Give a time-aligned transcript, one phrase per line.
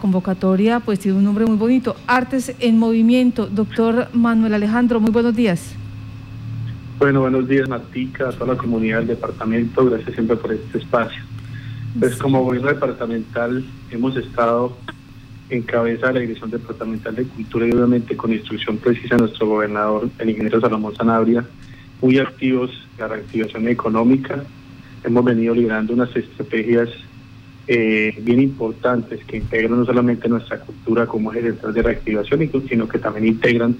[0.00, 3.46] convocatoria pues tiene un nombre muy bonito, Artes en Movimiento.
[3.46, 5.74] Doctor Manuel Alejandro, muy buenos días.
[6.98, 11.22] Bueno, buenos días Martica, a toda la comunidad del departamento, gracias siempre por este espacio.
[11.98, 14.76] Pues como gobierno departamental hemos estado
[15.48, 19.46] en cabeza de la Dirección Departamental de Cultura y obviamente con instrucción precisa de nuestro
[19.46, 21.44] gobernador, el ingeniero Salomón Sanabria,
[22.00, 24.44] muy activos en la reactivación económica.
[25.02, 26.88] Hemos venido liderando unas estrategias
[27.66, 32.88] eh, bien importantes que integran no solamente nuestra cultura como eje central de reactivación, sino
[32.88, 33.76] que también integran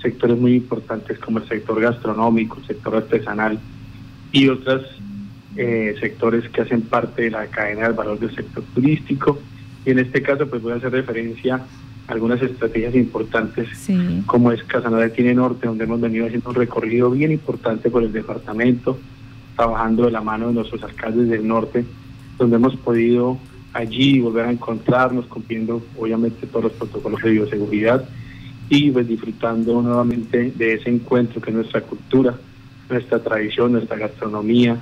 [0.00, 3.58] sectores muy importantes como el sector gastronómico, el sector artesanal
[4.32, 4.84] y otros
[5.56, 9.38] eh, sectores que hacen parte de la cadena del valor del sector turístico.
[9.84, 13.68] Y en este caso, pues voy a hacer referencia a algunas estrategias importantes,
[14.26, 18.12] como es Casanare Tiene Norte, donde hemos venido haciendo un recorrido bien importante por el
[18.12, 18.98] departamento,
[19.56, 21.84] trabajando de la mano de nuestros alcaldes del norte
[22.38, 23.38] donde hemos podido
[23.72, 28.08] allí volver a encontrarnos, cumpliendo obviamente todos los protocolos de bioseguridad
[28.68, 32.34] y pues disfrutando nuevamente de ese encuentro que es nuestra cultura,
[32.88, 34.80] nuestra tradición, nuestra gastronomía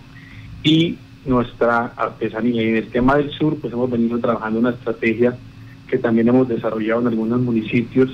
[0.63, 0.97] y
[1.27, 2.63] nuestra artesanía.
[2.63, 5.37] Y en el tema del sur, pues hemos venido trabajando una estrategia
[5.89, 8.11] que también hemos desarrollado en algunos municipios,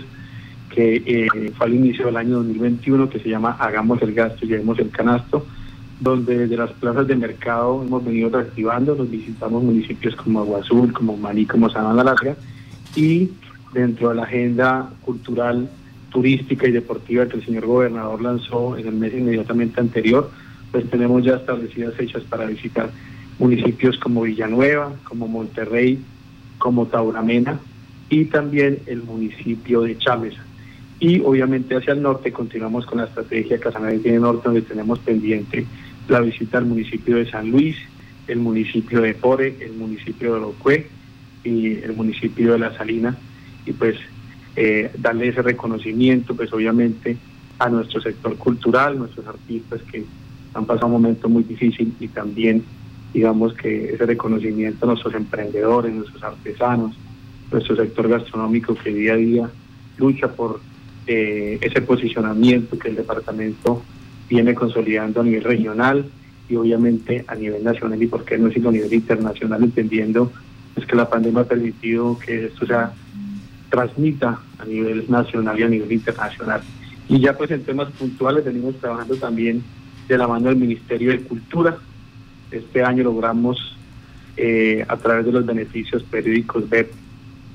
[0.71, 4.49] que eh, fue al inicio del año 2021, que se llama Hagamos el gasto y
[4.49, 5.47] llevemos el canasto,
[6.01, 10.93] donde desde las plazas de mercado hemos venido reactivando, nos visitamos municipios como Agua Azul,
[10.93, 12.37] como Maní, como Sabana Larga,
[12.97, 13.31] y
[13.73, 15.69] dentro de la agenda cultural,
[16.11, 20.31] turística y deportiva que el señor gobernador lanzó en el mes inmediatamente anterior,
[20.73, 22.91] pues tenemos ya establecidas fechas para visitar
[23.39, 25.99] municipios como Villanueva, como Monterrey,
[26.59, 27.59] como Tauramena
[28.09, 30.43] y también el municipio de Chámeza.
[30.99, 35.65] Y obviamente hacia el norte continuamos con la estrategia Casanare Norte, donde tenemos pendiente
[36.11, 37.77] la visita al municipio de San Luis,
[38.27, 40.87] el municipio de Pore, el municipio de Locue
[41.45, 43.17] y el municipio de La Salina,
[43.65, 43.97] y pues
[44.57, 47.17] eh, darle ese reconocimiento, pues obviamente
[47.59, 50.05] a nuestro sector cultural, nuestros artistas que
[50.55, 52.65] han pasado un momento muy difícil y también
[53.13, 56.97] digamos que ese reconocimiento a nuestros emprendedores, nuestros artesanos,
[57.51, 59.51] nuestro sector gastronómico que día a día
[59.99, 60.61] lucha por
[61.07, 63.83] eh, ese posicionamiento que el departamento
[64.31, 66.07] viene consolidando a nivel regional
[66.49, 70.33] y obviamente a nivel nacional y por qué no decirlo a nivel internacional, entendiendo
[70.75, 72.75] pues, que la pandemia ha permitido que esto se
[73.69, 76.63] transmita a nivel nacional y a nivel internacional.
[77.09, 79.63] Y ya pues en temas puntuales venimos trabajando también
[80.09, 81.77] de la mano del Ministerio de Cultura.
[82.51, 83.77] Este año logramos
[84.37, 86.91] eh, a través de los beneficios periódicos ver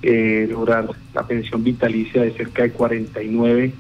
[0.02, 3.74] eh, lograr la pensión vitalicia de cerca de 49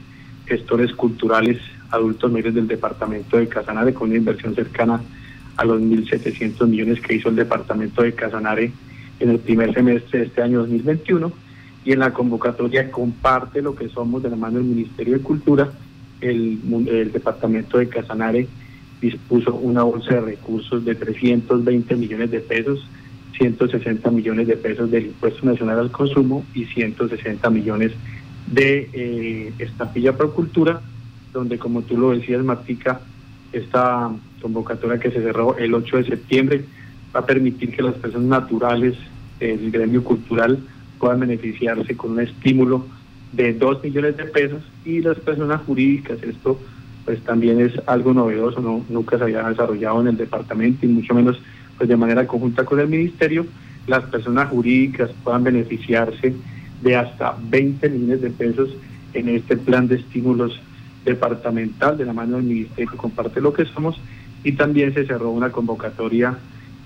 [0.45, 1.59] gestores culturales
[1.95, 5.01] adultos mayores del departamento de Casanare con una inversión cercana
[5.57, 8.71] a los 1.700 millones que hizo el departamento de Casanare
[9.19, 11.31] en el primer semestre de este año 2021
[11.85, 15.71] y en la convocatoria comparte lo que somos de la mano del Ministerio de Cultura,
[16.19, 16.59] el,
[17.13, 18.47] departamento de Casanare
[18.99, 22.87] dispuso una bolsa de recursos de 320 millones de pesos,
[23.37, 27.91] 160 millones de pesos del Impuesto Nacional al Consumo y 160 millones
[28.47, 30.81] de eh, estampilla por cultura
[31.35, 33.01] donde como tú lo decías, Martica,
[33.51, 34.09] esta
[34.41, 36.65] convocatoria que se cerró el 8 de septiembre
[37.15, 38.95] va a permitir que las personas naturales
[39.39, 40.57] del gremio cultural
[40.97, 42.85] puedan beneficiarse con un estímulo
[43.33, 46.59] de 2 millones de pesos y las personas jurídicas, esto
[47.03, 51.13] pues también es algo novedoso, no, nunca se había desarrollado en el departamento y mucho
[51.13, 51.39] menos
[51.77, 53.45] pues de manera conjunta con el ministerio,
[53.87, 56.33] las personas jurídicas puedan beneficiarse
[56.81, 58.69] de hasta 20 millones de pesos
[59.13, 60.59] en este plan de estímulos
[61.05, 63.99] departamental de la mano del Ministerio Comparte lo que somos
[64.43, 66.37] y también se cerró una convocatoria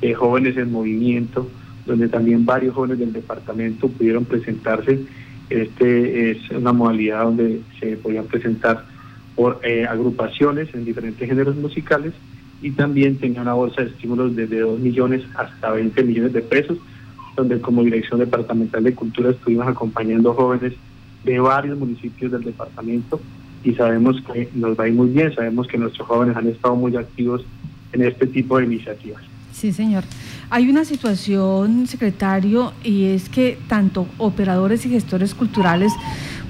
[0.02, 1.50] de jóvenes en movimiento
[1.86, 5.00] donde también varios jóvenes del departamento pudieron presentarse.
[5.50, 8.86] Este es una modalidad donde se podían presentar
[9.36, 12.14] por eh, agrupaciones en diferentes géneros musicales
[12.62, 16.78] y también tenía una bolsa de estímulos desde 2 millones hasta 20 millones de pesos,
[17.36, 20.74] donde como Dirección Departamental de Cultura estuvimos acompañando jóvenes
[21.24, 23.20] de varios municipios del departamento
[23.64, 26.76] y sabemos que nos va a ir muy bien, sabemos que nuestros jóvenes han estado
[26.76, 27.46] muy activos
[27.92, 29.22] en este tipo de iniciativas.
[29.54, 30.04] Sí, señor.
[30.50, 35.92] Hay una situación, secretario, y es que tanto operadores y gestores culturales,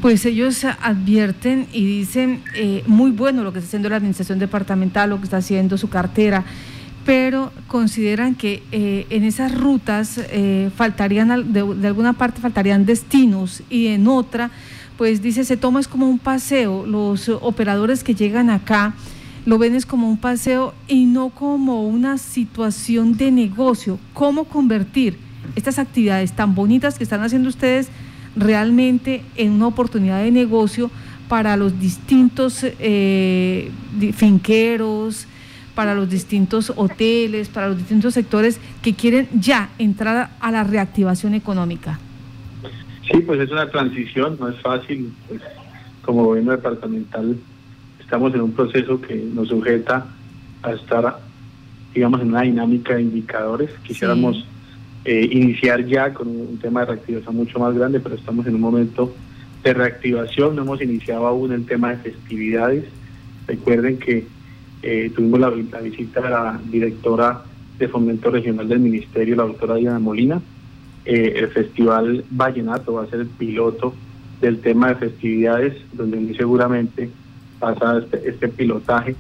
[0.02, 5.10] pues ellos advierten y dicen, eh, muy bueno lo que está haciendo la administración departamental,
[5.10, 6.46] lo que está haciendo su cartera,
[7.06, 13.64] pero consideran que eh, en esas rutas eh, faltarían, de, de alguna parte faltarían destinos
[13.70, 14.52] y en otra
[15.00, 16.86] pues dice, se toma es como un paseo.
[16.86, 18.96] Los operadores que llegan acá
[19.46, 23.98] lo ven es como un paseo y no como una situación de negocio.
[24.14, 25.18] ¿Cómo convertir
[25.56, 27.88] estas actividades tan bonitas que están haciendo ustedes
[28.36, 30.92] realmente en una oportunidad de negocio
[31.30, 33.72] para los distintos eh,
[34.14, 35.28] finqueros,
[35.76, 41.36] para los distintos hoteles, para los distintos sectores que quieren ya entrar a la reactivación
[41.36, 42.00] económica?
[43.12, 45.12] Sí, pues es una transición, no es fácil.
[45.28, 45.42] Pues,
[46.02, 47.38] como gobierno departamental
[48.00, 50.08] estamos en un proceso que nos sujeta
[50.64, 51.20] a estar,
[51.94, 53.70] digamos, en una dinámica de indicadores.
[53.84, 54.44] Quisiéramos
[55.06, 58.62] eh, iniciar ya con un tema de reactivación mucho más grande, pero estamos en un
[58.62, 59.14] momento
[59.64, 60.56] de reactivación.
[60.56, 62.86] No hemos iniciado aún el tema de festividades.
[63.46, 64.26] Recuerden que
[64.82, 67.44] eh, tuvimos la, visita de la directora
[67.78, 70.42] de Fomento Regional del Ministerio, la doctora Diana Molina.
[71.06, 73.94] Eh, el Festival Vallenato va a ser el piloto
[74.42, 77.10] del tema de festividades, donde muy seguramente
[77.60, 79.16] pasa este, este pilotaje,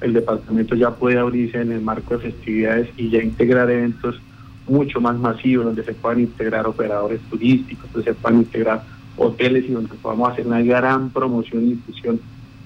[0.00, 4.20] el departamento ya puede abrirse en el marco de festividades y ya integrar eventos
[4.66, 8.82] mucho más masivos, donde se puedan integrar operadores turísticos, donde se puedan integrar
[9.16, 12.20] hoteles y donde podamos hacer una gran promoción y difusión,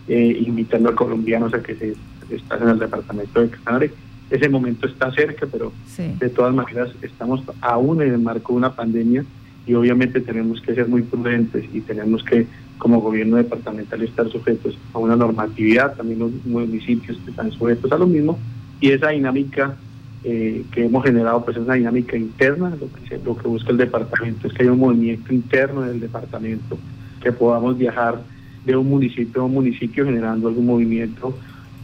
[0.06, 1.96] eh, invitando a colombianos a que se
[2.30, 3.92] estás en el departamento de Canarias.
[4.30, 8.74] Ese momento está cerca, pero de todas maneras estamos aún en el marco de una
[8.74, 9.24] pandemia
[9.66, 12.46] y obviamente tenemos que ser muy prudentes y tenemos que,
[12.78, 18.06] como gobierno departamental, estar sujetos a una normatividad, también los municipios están sujetos a lo
[18.06, 18.38] mismo,
[18.80, 19.76] y esa dinámica
[20.24, 23.76] eh, que hemos generado pues es una dinámica interna, lo que, lo que busca el
[23.76, 26.78] departamento es que haya un movimiento interno del departamento,
[27.22, 28.22] que podamos viajar
[28.64, 31.36] de un municipio a un municipio generando algún movimiento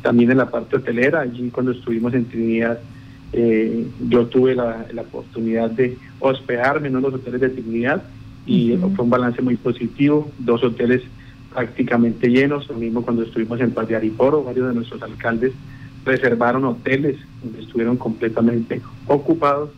[0.04, 2.78] también en la parte hotelera, allí cuando estuvimos en Trinidad,
[3.32, 8.02] eh, yo tuve la, oportunidad de hospedarme en los hoteles de Trinidad
[8.44, 11.00] y fue un balance muy positivo, dos hoteles
[11.54, 15.52] prácticamente llenos, lo mismo cuando estuvimos en Paz de Ariporo, varios de nuestros alcaldes
[16.04, 19.70] reservaron hoteles donde estuvieron completamente ocupados.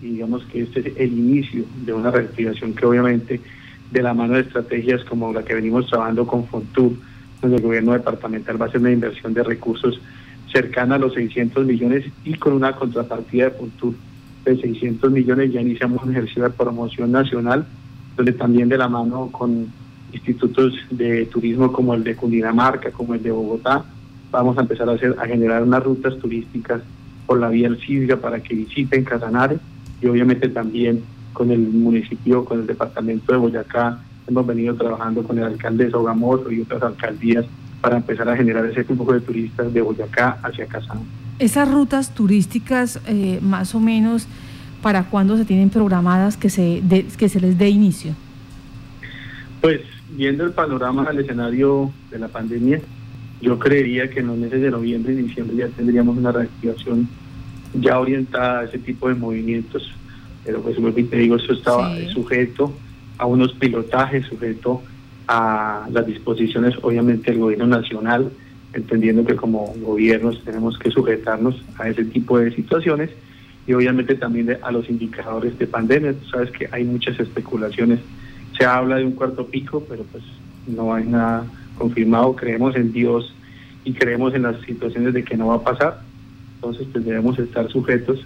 [0.00, 3.38] Y digamos que este es el inicio de una reactivación que obviamente
[3.90, 6.92] de la mano de estrategias como la que venimos trabajando con Fontur,
[7.52, 10.00] el gobierno departamental va a hacer una inversión de recursos
[10.52, 13.96] cercana a los 600 millones y con una contrapartida de futuro
[14.44, 15.52] de 600 millones.
[15.52, 17.66] Ya iniciamos un ejercicio de promoción nacional,
[18.16, 19.66] donde también de la mano con
[20.12, 23.84] institutos de turismo como el de Cundinamarca, como el de Bogotá,
[24.30, 26.82] vamos a empezar a hacer a generar unas rutas turísticas
[27.26, 29.58] por la vía Cisga para que visiten Casanare
[30.00, 31.02] y obviamente también
[31.32, 35.90] con el municipio, con el departamento de Boyacá, hemos venido trabajando con el alcalde de
[35.90, 37.44] Sogamoso y otras alcaldías
[37.80, 41.00] para empezar a generar ese flujo de turistas de Boyacá hacia Casán.
[41.38, 44.26] Esas rutas turísticas, eh, más o menos,
[44.80, 46.82] ¿para cuándo se tienen programadas que se,
[47.18, 48.14] que se les dé inicio?
[49.60, 49.80] Pues
[50.10, 52.80] viendo el panorama del escenario de la pandemia,
[53.40, 57.08] yo creería que en los meses de noviembre y diciembre ya tendríamos una reactivación
[57.74, 59.92] ya orientada a ese tipo de movimientos,
[60.44, 62.72] pero pues como te digo, eso estaba sujeto
[63.18, 64.82] a unos pilotajes sujeto
[65.26, 68.30] a las disposiciones obviamente del gobierno nacional,
[68.72, 73.10] entendiendo que como gobiernos tenemos que sujetarnos a ese tipo de situaciones
[73.66, 76.12] y obviamente también a los indicadores de pandemia.
[76.12, 78.00] Tú sabes que hay muchas especulaciones.
[78.58, 80.22] Se habla de un cuarto pico, pero pues
[80.66, 81.46] no hay nada
[81.78, 82.36] confirmado.
[82.36, 83.34] Creemos en Dios
[83.84, 86.00] y creemos en las situaciones de que no va a pasar.
[86.56, 88.20] Entonces pues debemos estar sujetos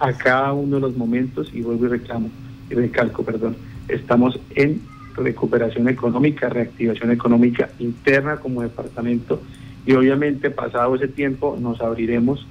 [0.00, 2.28] a cada uno de los momentos y vuelvo y reclamo
[2.68, 3.56] y recalco, perdón
[3.88, 4.80] estamos en
[5.16, 9.40] recuperación económica, reactivación económica interna como departamento
[9.86, 12.46] y obviamente pasado ese tiempo nos abriremos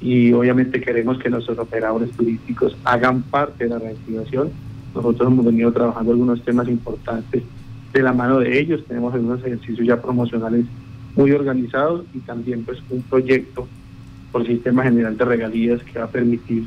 [0.00, 4.50] y obviamente queremos que nuestros operadores turísticos hagan parte de la reactivación.
[4.94, 7.42] Nosotros hemos venido trabajando algunos temas importantes
[7.92, 10.66] de la mano de ellos, tenemos algunos ejercicios ya promocionales
[11.16, 13.66] muy organizados y también pues un proyecto
[14.30, 16.64] por sistema general de regalías que va a permitir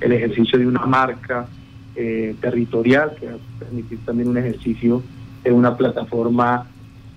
[0.00, 1.46] el ejercicio de una marca
[1.96, 5.02] eh, territorial, que va a permitir también un ejercicio
[5.44, 6.66] de una plataforma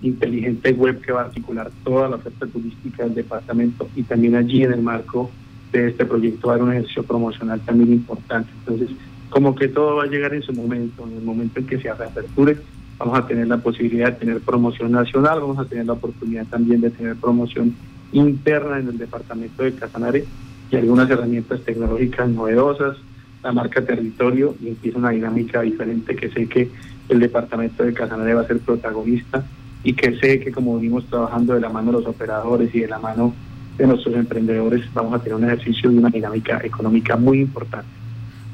[0.02, 4.62] inteligente web que va a articular toda la oferta turística del departamento y también allí
[4.62, 5.30] en el marco
[5.72, 8.50] de este proyecto va a haber un ejercicio promocional también importante.
[8.60, 8.90] Entonces,
[9.30, 11.92] como que todo va a llegar en su momento, en el momento en que se
[11.92, 12.56] reaperture,
[12.98, 16.80] vamos a tener la posibilidad de tener promoción nacional, vamos a tener la oportunidad también
[16.80, 17.74] de tener promoción
[18.12, 20.24] interna en el departamento de Casanare
[20.70, 22.96] y algunas herramientas tecnológicas novedosas,
[23.42, 26.70] la marca territorio y empieza una dinámica diferente que sé que
[27.08, 29.44] el departamento de Casanare va a ser protagonista
[29.84, 32.88] y que sé que como venimos trabajando de la mano de los operadores y de
[32.88, 33.32] la mano
[33.78, 37.88] de nuestros emprendedores vamos a tener un ejercicio de una dinámica económica muy importante.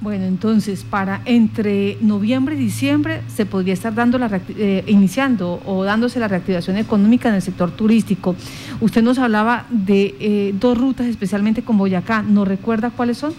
[0.03, 5.85] Bueno, entonces para entre noviembre y diciembre se podría estar dando la eh, iniciando o
[5.85, 8.35] dándose la reactivación económica en el sector turístico.
[8.81, 12.23] Usted nos hablaba de eh, dos rutas, especialmente con Boyacá.
[12.23, 13.33] ¿Nos recuerda cuáles son?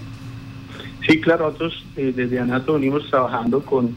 [1.07, 3.95] Sí, claro, nosotros eh, desde ANATO venimos trabajando con,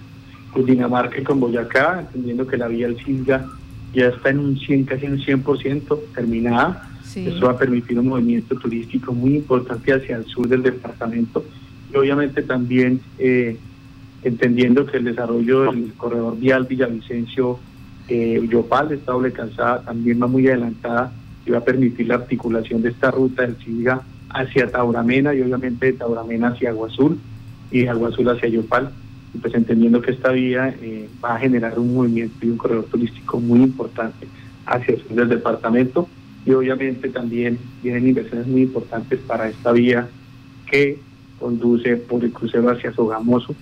[0.56, 3.46] Dinamarca y con Boyacá, entendiendo que la vía del Silga
[3.92, 6.88] ya está en un 100, casi un 100% terminada.
[7.14, 11.44] Eso va a permitir un movimiento turístico muy importante hacia el sur del departamento
[11.92, 13.56] y obviamente también eh,
[14.22, 17.58] entendiendo que el desarrollo del corredor vial Villavicencio
[18.08, 21.12] eh, Yopal, esta doble calzada, también va muy adelantada
[21.44, 24.02] y va a permitir la articulación de esta ruta del Silga
[24.36, 27.18] hacia Tauramena y obviamente de Tauramena hacia Agua Azul
[27.70, 28.90] y de Agua Azul hacia Yopal.
[29.34, 32.84] Y pues entendiendo que esta vía eh, va a generar un movimiento y un corredor
[32.84, 34.26] turístico muy importante
[34.66, 36.08] hacia el sur del departamento
[36.44, 40.08] y obviamente también vienen inversiones muy importantes para esta vía
[40.70, 40.98] que
[41.38, 43.54] conduce por el crucero hacia Sogamoso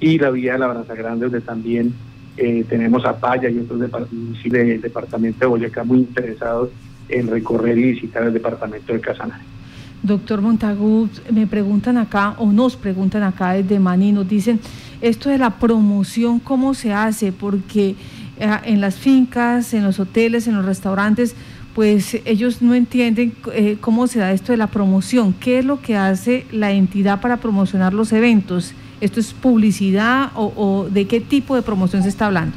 [0.00, 1.94] y la vía de la Braza Grande donde también
[2.36, 6.70] eh, tenemos a Paya y otros del departamento de Boyacá muy interesados
[7.08, 9.55] en recorrer y visitar el departamento de Casanare.
[10.02, 14.60] Doctor Montagut, me preguntan acá, o nos preguntan acá desde Maní, nos dicen,
[15.00, 17.32] esto de la promoción, ¿cómo se hace?
[17.32, 17.96] Porque
[18.38, 21.34] eh, en las fincas, en los hoteles, en los restaurantes,
[21.74, 25.34] pues ellos no entienden eh, cómo se da esto de la promoción.
[25.34, 28.72] ¿Qué es lo que hace la entidad para promocionar los eventos?
[29.00, 32.56] ¿Esto es publicidad o, de qué tipo de promoción se está hablando?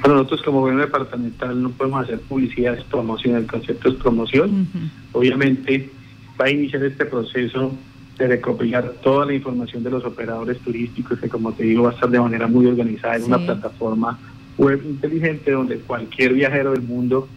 [0.00, 4.66] Bueno, nosotros como gobierno departamental no podemos hacer publicidad, es promoción, el concepto es promoción.
[5.12, 5.90] Obviamente
[6.40, 7.72] va a iniciar este proceso
[8.18, 11.94] de recopilar toda la información de los operadores turísticos, que como te digo va a
[11.94, 14.18] estar de manera muy organizada en una plataforma
[14.56, 17.28] web inteligente donde cualquier viajero del mundo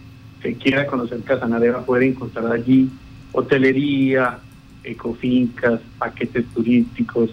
[0.41, 2.89] que quiera conocer Casanare va a poder encontrar allí
[3.31, 4.39] hotelería,
[4.83, 7.31] ecofincas, paquetes turísticos,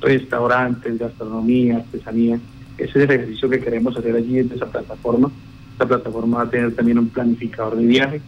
[0.00, 2.38] restaurantes, gastronomía, artesanía.
[2.78, 5.30] Ese es el ejercicio que queremos hacer allí en esa plataforma.
[5.72, 8.20] Esta plataforma va a tener también un planificador de viaje.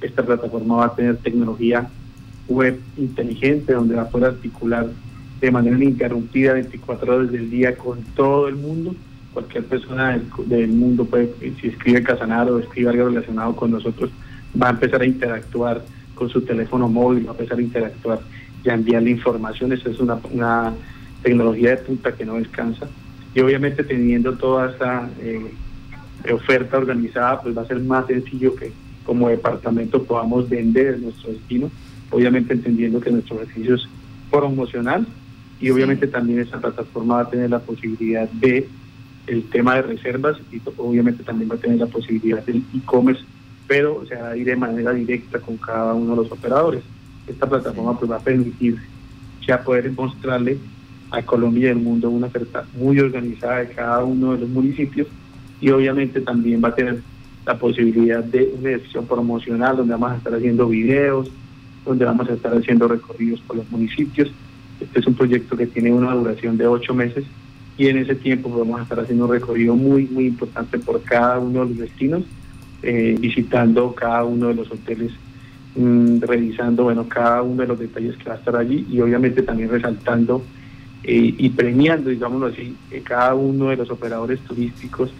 [0.00, 1.88] Esta plataforma va a tener tecnología
[2.48, 4.88] web inteligente donde va a poder articular
[5.40, 8.94] de manera ininterrumpida 24 horas del día con todo el mundo.
[9.32, 14.10] Cualquier persona del, mundo puede, si escribe Casanaro o escribe algo relacionado con nosotros,
[14.60, 18.20] va a empezar a interactuar con su teléfono móvil, va a empezar a interactuar
[18.64, 19.72] y a enviarle información.
[19.72, 20.72] Esa es una, una
[21.22, 22.88] tecnología de punta que no descansa.
[23.34, 25.52] Y obviamente teniendo toda esa eh,
[26.32, 28.72] oferta organizada, pues va a ser más sencillo que
[29.04, 31.70] como departamento podamos vender nuestro destino
[32.10, 33.88] obviamente entendiendo que nuestro ejercicio es
[34.30, 35.06] promocional
[35.60, 38.68] y obviamente también esta plataforma va a tener la posibilidad de
[39.26, 43.22] el tema de reservas y obviamente también va a tener la posibilidad del e-commerce,
[43.66, 46.82] pero se va a ir de manera directa con cada uno de los operadores.
[47.26, 48.78] Esta plataforma pues va a permitir
[49.46, 50.58] ya poder mostrarle
[51.10, 55.08] a Colombia y al mundo una oferta muy organizada de cada uno de los municipios
[55.60, 57.02] y obviamente también va a tener
[57.46, 61.30] la posibilidad de una edición promocional donde vamos a estar haciendo videos,
[61.88, 64.30] donde vamos a estar haciendo recorridos por los municipios.
[64.80, 67.24] Este es un proyecto que tiene una duración de ocho meses
[67.76, 71.38] y en ese tiempo vamos a estar haciendo un recorrido muy, muy importante por cada
[71.38, 72.24] uno de los destinos,
[72.82, 75.12] eh, visitando cada uno de los hoteles,
[75.76, 79.42] mm, revisando bueno, cada uno de los detalles que va a estar allí y obviamente
[79.42, 80.42] también resaltando
[81.04, 85.10] eh, y premiando, digámoslo así, eh, cada uno de los operadores turísticos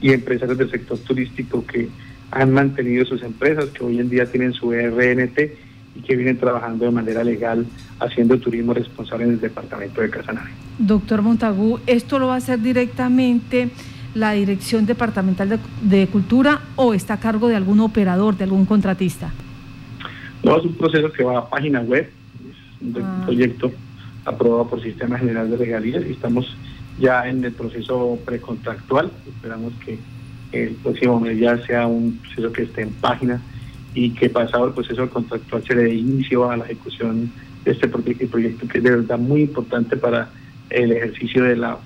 [0.00, 1.88] y empresarios del sector turístico que
[2.30, 6.38] han mantenido sus empresas, que hoy en día tienen su e RNT y que vienen
[6.38, 7.66] trabajando de manera legal
[8.00, 10.50] haciendo turismo responsable en el departamento de Casanare.
[10.78, 13.70] Doctor Montagú, ¿esto lo va a hacer directamente
[14.14, 19.32] la Dirección Departamental de, Cultura o está a cargo de algún operador, de algún contratista?
[20.42, 22.10] No, es un proceso que va a página web,
[22.50, 23.22] es un ah.
[23.24, 23.72] proyecto
[24.24, 26.56] aprobado por Sistema General de Regalías y estamos
[26.98, 29.10] ya en el proceso precontractual.
[29.26, 29.98] Esperamos que
[30.52, 33.40] el próximo mes ya sea un proceso que esté en página
[33.94, 37.30] y que pasado el proceso contractual se le dé inicio a la ejecución
[37.64, 40.30] de este proyecto que es de verdad muy importante para
[40.70, 41.78] el ejercicio de la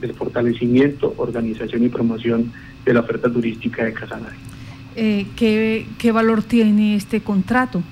[0.00, 2.52] del fortalecimiento, organización y promoción
[2.84, 4.36] de la oferta turística de Casanare.
[4.96, 7.82] Eh, ¿qué, ¿Qué valor tiene este contrato?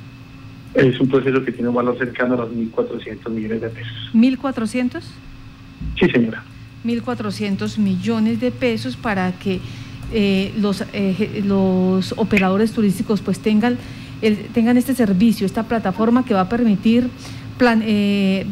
[0.75, 4.11] Es un proceso que tiene un valor cercano a los 1.400 millones de pesos.
[4.15, 5.03] ¿1.400?
[5.99, 6.45] Sí, señora.
[6.85, 9.61] 1.400 millones de pesos para que
[10.13, 13.79] eh, los, eh, los operadores turísticos pues tengan,
[14.53, 17.09] tengan este servicio, esta plataforma que va a permitir
[17.61, 18.47] eh,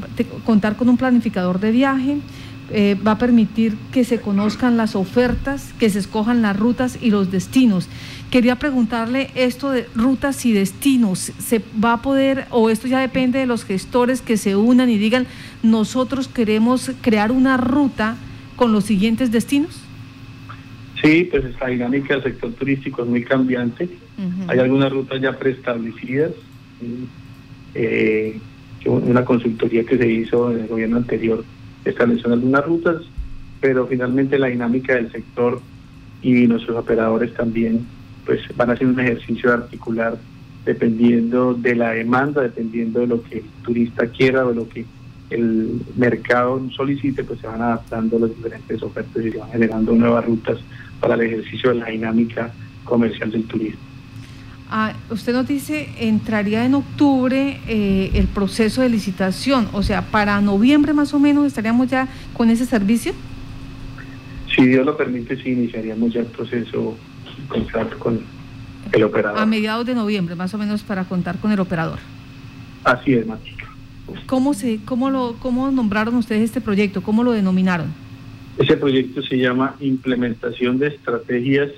[0.44, 2.18] contar con un planificador de viaje,
[3.04, 7.32] va a permitir que se conozcan las ofertas, que se escojan las rutas y los
[7.32, 7.88] destinos.
[8.30, 13.40] Quería preguntarle esto de rutas y destinos, ¿se va a poder, o esto ya depende
[13.40, 15.26] de los gestores que se unan y digan,
[15.64, 18.14] nosotros queremos crear una ruta
[18.54, 19.89] con los siguientes destinos?
[21.02, 23.88] Sí, pues esta dinámica del sector turístico es muy cambiante.
[24.48, 26.32] Hay algunas rutas ya preestablecidas.
[27.74, 28.38] Eh,
[28.84, 31.44] una consultoría que se hizo en el gobierno anterior
[31.84, 33.02] estableció algunas rutas,
[33.60, 35.60] pero finalmente la dinámica del sector
[36.22, 37.86] y nuestros operadores también
[38.26, 40.18] pues van a hacer un ejercicio de articular
[40.64, 44.84] dependiendo de la demanda, dependiendo de lo que el turista quiera o lo que
[45.30, 50.24] el mercado solicite, pues se van adaptando las diferentes ofertas y se van generando nuevas
[50.24, 50.58] rutas
[51.00, 52.52] para el ejercicio de la dinámica
[52.84, 53.80] comercial del turismo.
[54.72, 60.40] Ah, usted nos dice, entraría en octubre eh, el proceso de licitación, o sea, para
[60.40, 63.12] noviembre más o menos estaríamos ya con ese servicio.
[64.54, 66.96] Si Dios lo permite, sí iniciaríamos ya el proceso
[67.48, 68.20] contrato con
[68.92, 69.40] el operador.
[69.40, 71.98] A mediados de noviembre, más o menos, para contar con el operador.
[72.84, 73.59] Así es, Matica.
[74.26, 77.02] ¿Cómo, se, cómo, lo, ¿Cómo nombraron ustedes este proyecto?
[77.02, 77.88] ¿Cómo lo denominaron?
[78.58, 81.70] Ese proyecto se llama Implementación de Estrategias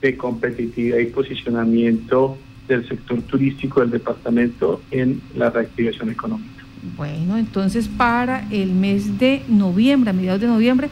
[0.00, 2.36] de Competitividad y Posicionamiento
[2.68, 6.50] del Sector Turístico del Departamento en la reactivación económica.
[6.96, 10.88] Bueno, entonces para el mes de noviembre, a mediados de noviembre,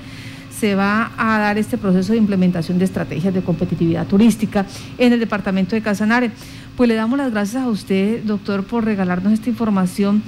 [0.51, 4.65] se va a dar este proceso de implementación de estrategias de competitividad turística
[4.97, 6.31] en el departamento de Casanare.
[6.77, 10.23] Pues le damos las gracias a usted, doctor, por regalarnos esta información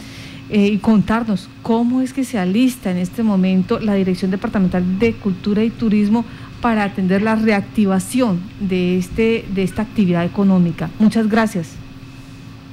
[0.54, 5.14] eh, y contarnos cómo es que se alista en este momento la Dirección Departamental de
[5.14, 6.24] Cultura y Turismo
[6.60, 10.90] para atender la reactivación de, este, de esta actividad económica.
[11.00, 11.74] Muchas gracias.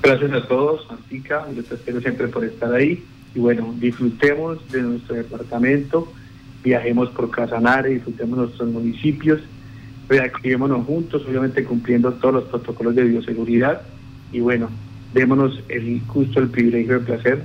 [0.04, 3.04] Gracias a todos, Antica, les espero siempre por estar ahí.
[3.34, 6.08] Y bueno, disfrutemos de nuestro departamento
[6.64, 9.42] viajemos por Casanare, disfrutemos nuestros municipios,
[10.08, 13.82] reactivémonos juntos, obviamente cumpliendo todos los protocolos de bioseguridad
[14.32, 14.70] y bueno,
[15.16, 17.44] démonos el gusto, el privilegio, el placer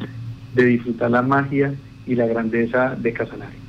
[0.57, 1.75] de disfrutar la magia
[2.07, 3.66] y la grandeza de Casanare.